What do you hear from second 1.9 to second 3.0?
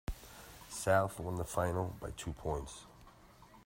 by two points.